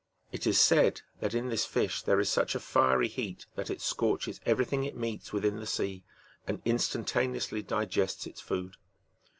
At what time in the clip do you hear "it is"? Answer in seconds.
0.31-0.59